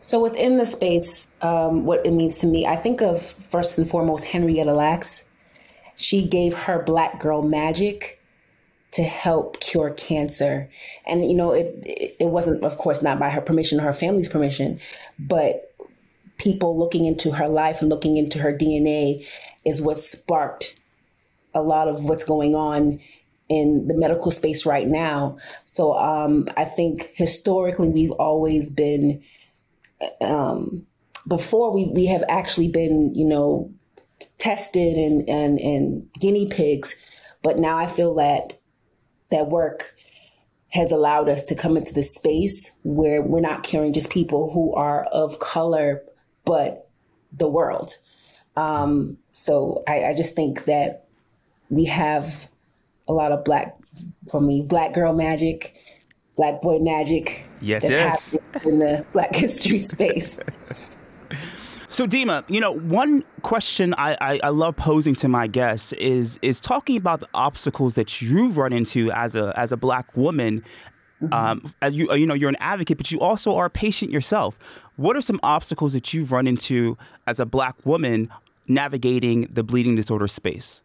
[0.00, 3.88] So within the space, um, what it means to me, I think of first and
[3.88, 5.24] foremost Henrietta Lacks.
[6.02, 8.20] She gave her black girl magic
[8.92, 10.68] to help cure cancer,
[11.06, 11.74] and you know it.
[11.84, 14.80] It it wasn't, of course, not by her permission or her family's permission,
[15.18, 15.74] but
[16.38, 19.26] people looking into her life and looking into her DNA
[19.64, 20.80] is what sparked
[21.54, 22.98] a lot of what's going on
[23.48, 25.36] in the medical space right now.
[25.64, 29.22] So um, I think historically we've always been
[30.20, 30.86] um,
[31.28, 33.72] before we, we have actually been, you know,
[34.42, 36.96] tested and, and, and guinea pigs.
[37.42, 38.58] But now I feel that
[39.30, 39.94] that work
[40.70, 44.74] has allowed us to come into the space where we're not curing just people who
[44.74, 46.02] are of color,
[46.44, 46.88] but
[47.32, 47.96] the world.
[48.56, 51.06] Um, so I, I just think that
[51.70, 52.48] we have
[53.06, 53.76] a lot of black,
[54.30, 55.76] for me, black girl magic,
[56.36, 57.44] black boy magic.
[57.60, 58.64] Yes, that's yes.
[58.64, 60.40] in the Black history space.
[61.92, 66.38] So Dima, you know, one question I, I, I love posing to my guests is
[66.40, 70.64] is talking about the obstacles that you've run into as a as a black woman.
[71.30, 74.58] Um, as you you know, you're an advocate, but you also are a patient yourself.
[74.96, 78.30] What are some obstacles that you've run into as a black woman
[78.66, 80.82] navigating the bleeding disorder space?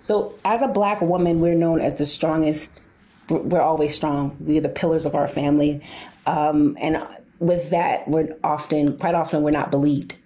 [0.00, 2.84] So, as a black woman, we're known as the strongest.
[3.30, 4.36] We're always strong.
[4.38, 5.80] We're the pillars of our family,
[6.26, 7.02] um, and
[7.40, 10.16] with that, we're often, quite often, we're not believed,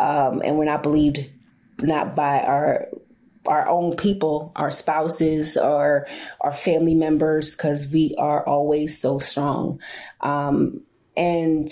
[0.00, 1.30] um, and we're not believed
[1.80, 2.88] not by our
[3.46, 6.08] our own people, our spouses, or
[6.40, 9.80] our family members, because we are always so strong,
[10.22, 10.82] um,
[11.16, 11.68] and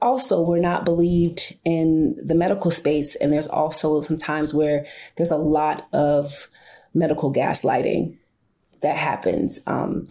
[0.00, 5.30] also we're not believed in the medical space and there's also some times where there's
[5.30, 6.48] a lot of
[6.92, 8.16] medical gaslighting
[8.82, 9.60] that happens.
[9.66, 10.04] Um,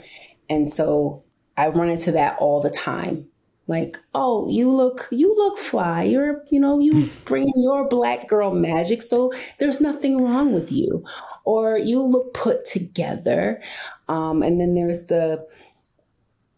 [0.50, 1.24] and so
[1.58, 3.28] i run into that all the time
[3.68, 6.04] like oh you look you look fly.
[6.04, 11.04] You're you know you bring your black girl magic so there's nothing wrong with you.
[11.46, 13.62] Or you look put together.
[14.08, 15.46] Um, and then there's the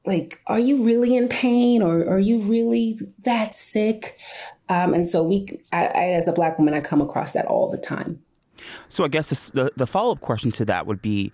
[0.06, 4.18] like are you really in pain or are you really that sick?
[4.70, 7.70] Um, and so we I, I, as a black woman i come across that all
[7.70, 8.22] the time.
[8.90, 11.32] So i guess this, the, the follow-up question to that would be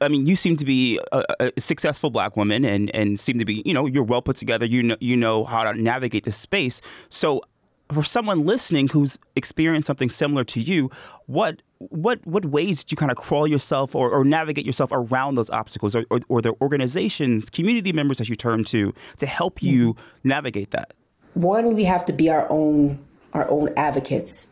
[0.00, 3.44] I mean, you seem to be a, a, successful black woman, and and seem to
[3.44, 4.66] be, you know, you're well put together.
[4.66, 6.80] You know, you know how to navigate this space.
[7.08, 7.42] So,
[7.92, 10.90] for someone listening who's experienced something similar to you,
[11.26, 15.36] what what what ways did you kind of crawl yourself or, or navigate yourself around
[15.36, 19.62] those obstacles, or, or, or the organizations, community members that you turn to to help
[19.62, 20.28] you mm-hmm.
[20.28, 20.92] navigate that?
[21.34, 22.98] One, we have to be our own
[23.32, 24.48] our own advocates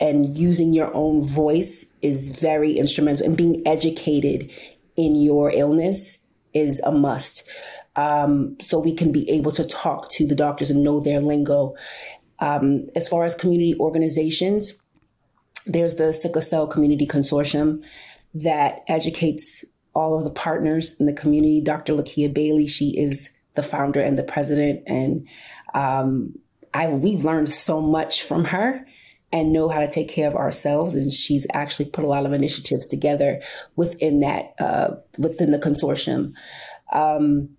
[0.00, 4.50] and using your own voice is very instrumental and being educated
[4.96, 7.46] in your illness is a must.
[7.96, 11.74] Um, so we can be able to talk to the doctors and know their lingo.
[12.38, 14.80] Um, as far as community organizations
[15.66, 17.82] there's the sickle cell community consortium
[18.32, 21.60] that educates all of the partners in the community.
[21.60, 25.28] Dr Lakiea Bailey she is the founder and the president and
[25.74, 26.34] um,
[26.72, 28.86] I, we've learned so much from her
[29.32, 30.94] and know how to take care of ourselves.
[30.94, 33.40] And she's actually put a lot of initiatives together
[33.76, 36.32] within that, uh, within the consortium.
[36.92, 37.50] Um,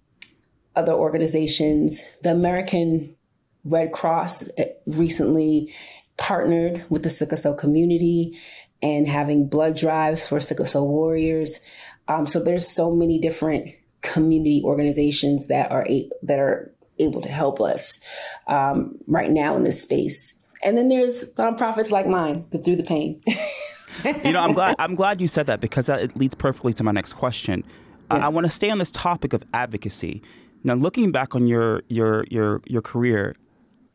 [0.75, 3.15] other organizations, the American
[3.63, 5.73] Red Cross uh, recently
[6.17, 8.37] partnered with the sickle cell community
[8.81, 11.61] and having blood drives for sickle cell warriors.
[12.07, 17.29] Um, so there's so many different community organizations that are a- that are able to
[17.29, 17.99] help us
[18.47, 20.37] um, right now in this space.
[20.63, 23.21] And then there's nonprofits like mine that through the pain.
[24.23, 26.83] you know, I'm glad I'm glad you said that because that, it leads perfectly to
[26.83, 27.63] my next question.
[28.09, 28.17] Yeah.
[28.17, 30.21] I, I want to stay on this topic of advocacy.
[30.63, 33.35] Now, looking back on your your your your career,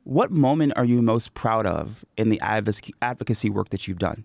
[0.05, 4.25] what moment are you most proud of in the advocacy work that you've done?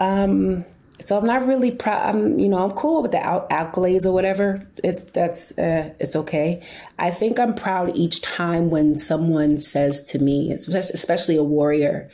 [0.00, 0.64] Um,
[1.00, 2.14] so I'm not really proud.
[2.14, 4.66] I'm, you know, I'm cool with the accolades or whatever.
[4.82, 6.66] It's that's uh, it's okay.
[6.98, 12.10] I think I'm proud each time when someone says to me, especially a warrior,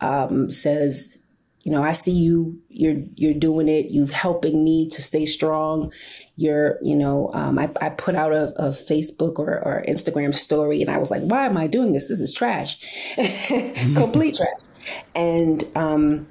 [0.00, 1.18] um, says,
[1.62, 2.60] you know, I see you.
[2.68, 3.90] You're you're doing it.
[3.90, 5.92] You're helping me to stay strong.
[6.36, 10.80] You're, you know, um, I, I put out a, a Facebook or, or Instagram story,
[10.80, 12.08] and I was like, why am I doing this?
[12.08, 12.80] This is trash,
[13.94, 14.60] complete trash.
[15.14, 16.28] And um,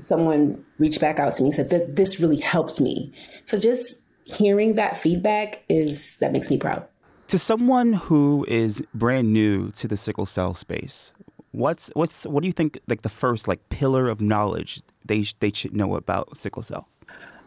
[0.00, 3.12] someone reached back out to me and said that this really helped me.
[3.44, 6.86] So just hearing that feedback is that makes me proud.
[7.28, 11.12] To someone who is brand new to the sickle cell space,
[11.52, 15.52] what's what's what do you think like the first like pillar of knowledge they they
[15.52, 16.88] should know about sickle cell?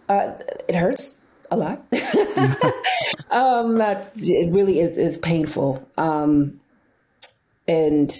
[0.07, 0.33] Uh,
[0.67, 1.83] it hurts a lot.
[3.31, 5.87] um, it really is, is painful.
[5.97, 6.59] Um,
[7.67, 8.11] and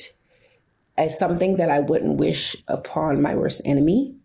[0.97, 4.15] as something that I wouldn't wish upon my worst enemy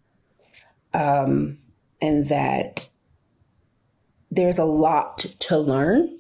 [0.95, 1.59] um,
[2.01, 2.89] and that
[4.31, 6.15] there's a lot to learn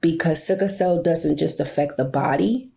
[0.00, 2.70] because sickle cell doesn't just affect the body,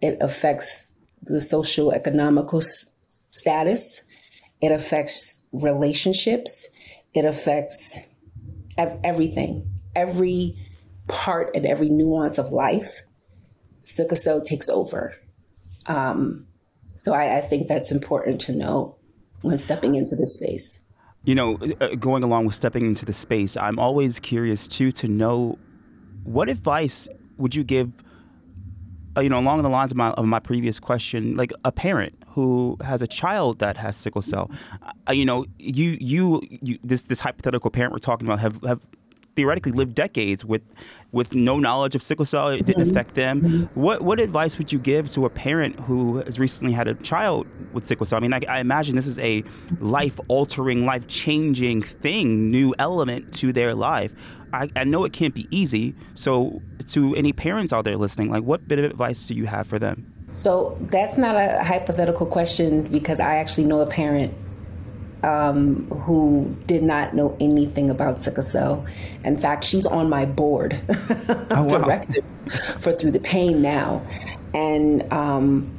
[0.00, 2.88] it affects the social economical s-
[3.30, 4.02] status,
[4.60, 6.68] it affects relationships,
[7.14, 7.96] it affects
[8.76, 10.56] ev- everything, every
[11.08, 13.02] part and every nuance of life.
[13.84, 15.14] Sickle cell takes over.
[15.86, 16.46] Um,
[16.94, 18.96] so I, I think that's important to know
[19.42, 20.80] when stepping into this space?
[21.24, 25.06] You know, uh, going along with stepping into the space, I'm always curious too to
[25.06, 25.58] know
[26.24, 27.92] what advice would you give
[29.16, 32.14] uh, you know, along the lines of my, of my previous question, like a parent
[32.28, 34.50] who has a child that has sickle cell,
[35.08, 38.80] uh, you know, you, you, you, this, this hypothetical parent we're talking about have, have
[39.34, 40.62] theoretically lived decades with
[41.12, 42.48] with no knowledge of sickle cell.
[42.48, 42.90] It didn't mm-hmm.
[42.90, 43.40] affect them.
[43.40, 43.80] Mm-hmm.
[43.80, 47.46] What what advice would you give to a parent who has recently had a child
[47.72, 48.18] with sickle cell?
[48.18, 49.44] I mean, I, I imagine this is a
[49.80, 54.12] life altering, life changing thing, new element to their life.
[54.52, 55.94] I, I know it can't be easy.
[56.14, 59.66] So, to any parents out there listening, like, what bit of advice do you have
[59.66, 60.12] for them?
[60.32, 64.34] So that's not a hypothetical question because I actually know a parent
[65.22, 68.84] um, who did not know anything about sickle cell.
[69.24, 71.78] In fact, she's on my board of oh, wow.
[71.78, 72.24] directors
[72.80, 74.04] for Through the Pain now.
[74.52, 75.78] And um,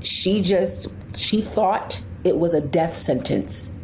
[0.00, 3.76] she just, she thought it was a death sentence.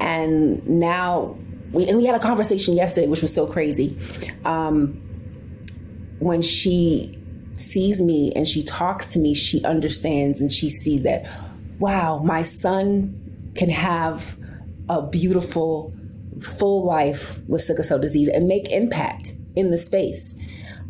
[0.00, 1.36] And now,
[1.72, 3.98] we, and we had a conversation yesterday, which was so crazy.
[4.46, 5.02] Um,
[6.18, 7.18] when she
[7.52, 11.28] sees me and she talks to me, she understands and she sees that,
[11.78, 14.38] wow, my son can have
[14.88, 15.94] a beautiful,
[16.40, 20.34] full life with sickle cell disease and make impact in the space.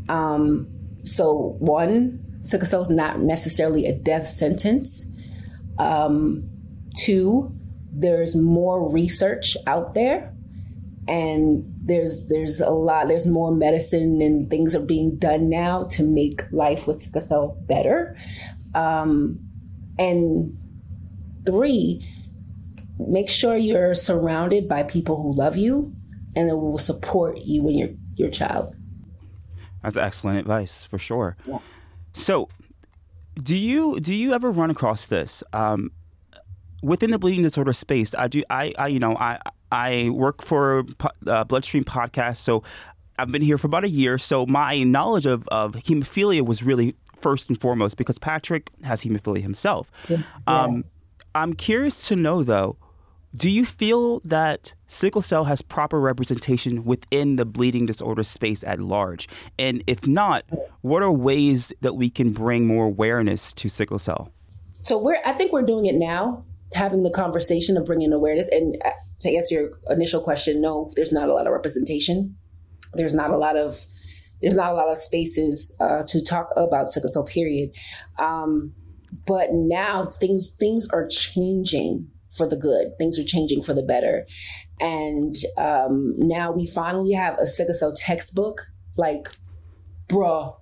[0.09, 0.69] Um,
[1.03, 5.11] so, one, sickle cell is not necessarily a death sentence.
[5.79, 6.49] Um,
[6.97, 7.55] two,
[7.93, 10.35] there's more research out there
[11.09, 16.03] and there's there's a lot there's more medicine and things are being done now to
[16.03, 18.17] make life with sickle cell better
[18.75, 19.39] um,
[19.99, 20.57] and
[21.47, 22.07] three
[23.09, 25.93] make sure you're surrounded by people who love you
[26.37, 28.75] and that will support you and your your child
[29.83, 31.59] that's excellent advice for sure yeah.
[32.13, 32.49] so
[33.43, 35.91] do you do you ever run across this um,
[36.83, 38.43] within the bleeding disorder space, I do.
[38.51, 39.39] I, I you know, I
[39.71, 40.85] I work for
[41.27, 42.63] uh, Bloodstream Podcast, so
[43.19, 44.19] I've been here for about a year.
[44.19, 49.43] So my knowledge of of hemophilia was really first and foremost because Patrick has hemophilia
[49.43, 49.91] himself.
[50.09, 50.23] Yeah.
[50.47, 50.85] Um,
[51.35, 52.77] I'm curious to know though.
[53.37, 58.81] Do you feel that sickle cell has proper representation within the bleeding disorder space at
[58.81, 59.29] large?
[59.57, 60.45] And if not,
[60.81, 64.33] what are ways that we can bring more awareness to sickle cell?
[64.83, 68.49] So we're I think we're doing it now having the conversation of bringing awareness.
[68.49, 72.37] And uh, to answer your initial question, no, there's not a lot of representation.
[72.95, 73.77] There's not a lot of
[74.43, 77.25] there's not a lot of spaces uh, to talk about sickle cell.
[77.25, 77.71] Period.
[78.19, 78.73] Um,
[79.25, 82.93] but now things things are changing for the good.
[82.99, 84.27] Things are changing for the better,
[84.81, 88.67] and um, now we finally have a sickle cell textbook.
[88.97, 89.29] Like,
[90.09, 90.57] bruh,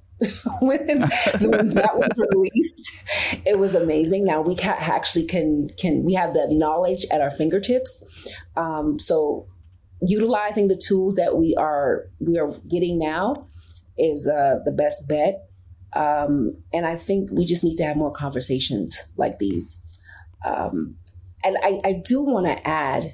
[0.60, 0.86] when,
[1.40, 2.98] when that was released
[3.44, 4.24] it was amazing.
[4.24, 8.28] Now we can actually can can we have the knowledge at our fingertips.
[8.56, 9.46] Um, so
[10.00, 13.46] utilizing the tools that we are we are getting now
[13.96, 15.44] is uh, the best bet.
[15.94, 19.82] Um, and i think we just need to have more conversations like these.
[20.44, 20.96] Um,
[21.48, 23.12] and i, I do want to add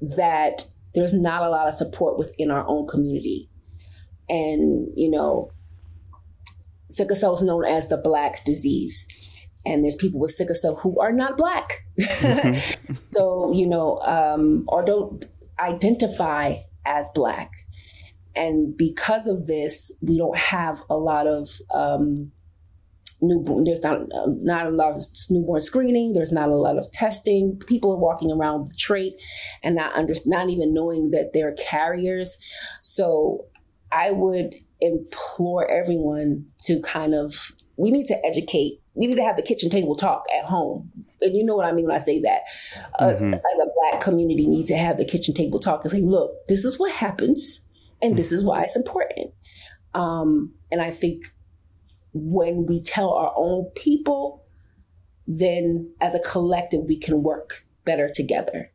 [0.00, 3.48] that there's not a lot of support within our own community.
[4.28, 5.50] And you know
[6.90, 9.06] sickle cell is known as the black disease.
[9.66, 11.84] And there's people with sickle cell who are not black.
[12.00, 12.94] Mm-hmm.
[13.08, 15.24] so you know um, or don't
[15.58, 17.50] identify as black.
[18.34, 22.32] And because of this we don't have a lot of um,
[23.20, 26.90] newborn there's not uh, not a lot of newborn screening there's not a lot of
[26.92, 27.58] testing.
[27.66, 29.14] People are walking around with the trait
[29.62, 32.36] and not under not even knowing that they're carriers.
[32.80, 33.46] So
[33.90, 38.80] i would implore everyone to kind of we need to educate.
[38.94, 40.90] We need to have the kitchen table talk at home.
[41.20, 42.42] And you know what i mean when i say that.
[43.00, 43.34] Us mm-hmm.
[43.34, 46.64] as a black community need to have the kitchen table talk and say look this
[46.64, 47.64] is what happens
[48.00, 49.32] and this is why it's important.
[49.94, 51.32] Um, and i think
[52.12, 54.44] when we tell our own people
[55.26, 58.70] then as a collective we can work better together.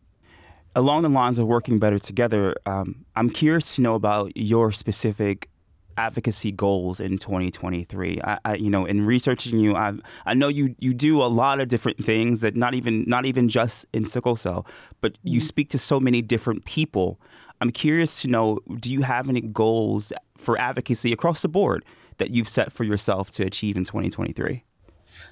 [0.76, 5.50] Along the lines of working better together um, i'm curious to know about your specific
[5.98, 9.94] advocacy goals in 2023 I, I, you know in researching you I,
[10.26, 13.50] I know you you do a lot of different things that not even not even
[13.50, 14.66] just in sickle cell
[15.02, 15.28] but mm-hmm.
[15.30, 17.20] you speak to so many different people.
[17.62, 21.86] I'm curious to know do you have any goals for advocacy across the board
[22.18, 24.64] that you've set for yourself to achieve in 2023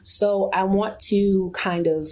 [0.01, 2.07] so i want to kind of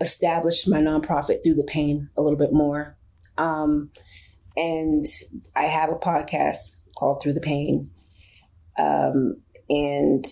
[0.00, 2.96] establish my nonprofit through the pain a little bit more
[3.36, 3.90] um,
[4.56, 5.04] and
[5.56, 7.90] i have a podcast called Through the Pain.
[8.76, 9.40] Um,
[9.70, 10.26] and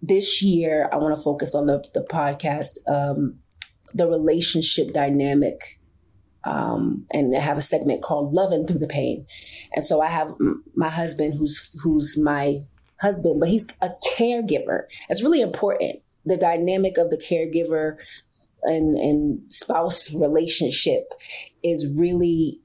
[0.00, 3.38] this year, I want to focus on the, the podcast, um,
[3.92, 5.80] the relationship dynamic.
[6.44, 9.26] Um, and I have a segment called Loving Through the Pain.
[9.74, 10.34] And so I have
[10.74, 12.60] my husband, who's who's my
[13.00, 14.82] husband, but he's a caregiver.
[15.08, 16.00] It's really important.
[16.24, 17.96] The dynamic of the caregiver
[18.62, 21.12] and, and spouse relationship
[21.62, 22.60] is really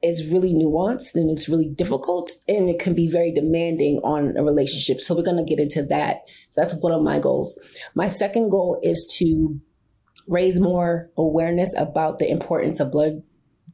[0.00, 4.44] is really nuanced and it's really difficult and it can be very demanding on a
[4.44, 5.00] relationship.
[5.00, 6.20] So we're going to get into that.
[6.50, 7.58] So that's one of my goals.
[7.96, 9.60] My second goal is to
[10.28, 13.22] raise more awareness about the importance of blood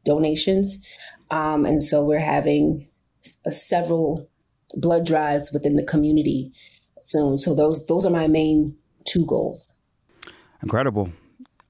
[0.06, 0.78] donations.
[1.30, 2.88] Um, and so we're having
[3.50, 4.28] several
[4.76, 6.52] blood drives within the community
[7.00, 7.38] soon.
[7.38, 9.76] So those those are my main two goals.
[10.62, 11.10] Incredible.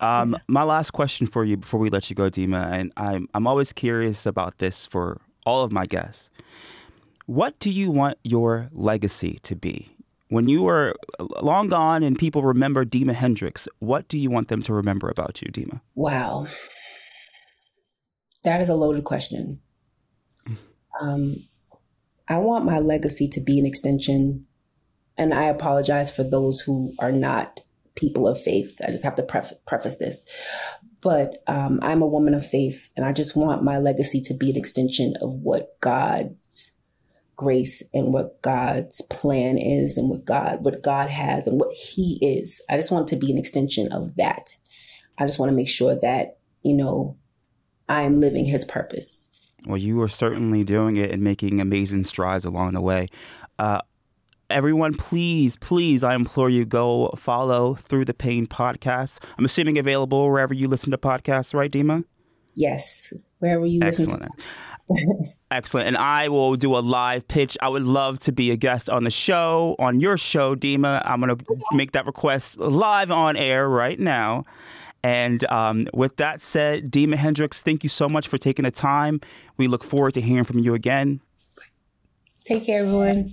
[0.01, 3.47] Um, my last question for you before we let you go, Dima, and I'm I'm
[3.47, 6.31] always curious about this for all of my guests.
[7.27, 9.91] What do you want your legacy to be?
[10.29, 10.95] When you are
[11.41, 15.41] long gone and people remember Dima Hendricks, what do you want them to remember about
[15.41, 15.81] you, Dima?
[15.95, 16.47] Wow.
[18.43, 19.61] That is a loaded question.
[21.01, 21.35] Um,
[22.29, 24.47] I want my legacy to be an extension,
[25.17, 27.61] and I apologize for those who are not
[27.95, 28.81] people of faith.
[28.87, 30.27] I just have to pref- preface this.
[31.01, 34.51] But um, I'm a woman of faith, and I just want my legacy to be
[34.51, 36.73] an extension of what God's
[37.37, 42.19] grace and what God's plan is and what God what God has and what he
[42.23, 42.63] is.
[42.71, 44.57] I just want to be an extension of that.
[45.19, 47.17] I just want to make sure that, you know,
[47.89, 49.29] I am living his purpose.
[49.67, 53.09] Well, you are certainly doing it and making amazing strides along the way.
[53.59, 53.81] Uh,
[54.51, 59.21] everyone, please, please, I implore you, go follow Through the Pain podcast.
[59.39, 62.05] I'm assuming available wherever you listen to podcasts, right, Dima?
[62.55, 64.23] Yes, wherever you Excellent.
[64.23, 65.89] listen to Excellent.
[65.89, 67.57] And I will do a live pitch.
[67.63, 71.01] I would love to be a guest on the show, on your show, Dima.
[71.05, 74.45] I'm going to make that request live on air right now.
[75.05, 79.21] And um, with that said, Dima Hendricks, thank you so much for taking the time.
[79.59, 81.21] We look forward to hearing from you again.
[82.47, 83.31] Take care, everyone.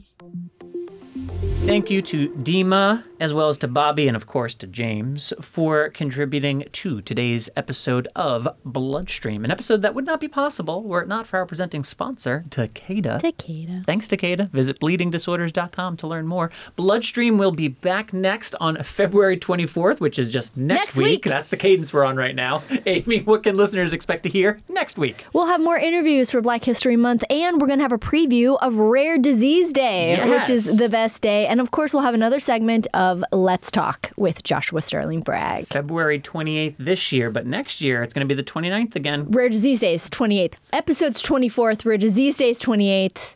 [1.66, 5.90] Thank you to Dima, as well as to Bobby, and of course to James, for
[5.90, 9.46] contributing to today's episode of Bloodstream.
[9.46, 13.22] An episode that would not be possible were it not for our presenting sponsor, Takeda.
[13.22, 13.86] Takeda.
[13.86, 14.50] Thanks, Takeda.
[14.50, 16.50] Visit bleedingdisorders.com to learn more.
[16.76, 21.24] Bloodstream will be back next on February 24th, which is just next, Next week.
[21.24, 22.64] That's the cadence we're on right now.
[22.88, 25.26] Amy, what can listeners expect to hear next week?
[25.32, 28.58] We'll have more interviews for Black History Month, and we're going to have a preview
[28.62, 31.46] of Rare Disease Day, which is the best day.
[31.46, 35.68] And of course, we'll have another segment of Let's Talk with Joshua Sterling Bragg.
[35.68, 39.30] February 28th this year, but next year it's going to be the 29th again.
[39.32, 40.54] Rare Disease Days, 28th.
[40.74, 41.86] Episodes 24th.
[41.86, 43.36] Rare Disease Days, 28th.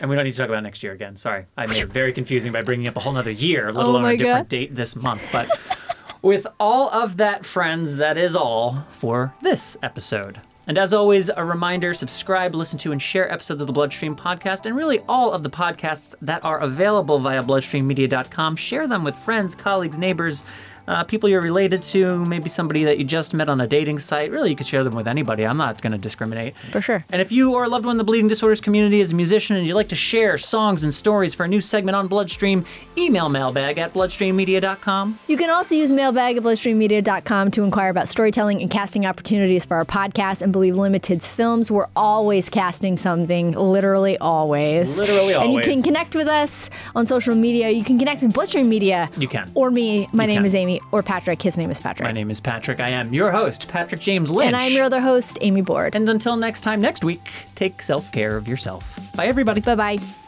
[0.00, 1.16] And we don't need to talk about next year again.
[1.16, 1.46] Sorry.
[1.56, 4.04] I made it very confusing by bringing up a whole other year, let Oh alone
[4.04, 4.48] a different God.
[4.48, 5.22] date this month.
[5.32, 5.48] But
[6.22, 10.40] with all of that, friends, that is all for this episode.
[10.68, 14.66] And as always, a reminder subscribe, listen to, and share episodes of the Bloodstream podcast
[14.66, 18.56] and really all of the podcasts that are available via bloodstreammedia.com.
[18.56, 20.44] Share them with friends, colleagues, neighbors,
[20.88, 24.30] uh, people you're related to, maybe somebody that you just met on a dating site.
[24.30, 25.46] Really, you could share them with anybody.
[25.46, 26.54] I'm not going to discriminate.
[26.72, 27.04] For sure.
[27.12, 29.56] And if you or a loved one in the bleeding disorders community is a musician
[29.56, 32.64] and you'd like to share songs and stories for a new segment on Bloodstream,
[32.96, 35.18] email mailbag at bloodstreammedia.com.
[35.28, 39.76] You can also use mailbag at bloodstreammedia.com to inquire about storytelling and casting opportunities for
[39.76, 41.70] our podcast and Believe Limited's films.
[41.70, 44.98] We're always casting something, literally always.
[44.98, 45.46] Literally always.
[45.46, 47.70] And you can connect with us on social media.
[47.70, 49.10] You can connect with Bloodstream Media.
[49.18, 49.50] You can.
[49.54, 50.08] Or me.
[50.12, 50.46] My You name can.
[50.46, 50.77] is Amy.
[50.92, 51.40] Or Patrick.
[51.42, 52.06] His name is Patrick.
[52.06, 52.80] My name is Patrick.
[52.80, 54.46] I am your host, Patrick James Lynch.
[54.48, 55.94] and I'm your other host, Amy Board.
[55.94, 58.98] And until next time, next week, take self care of yourself.
[59.14, 59.60] Bye, everybody.
[59.60, 60.27] Bye bye.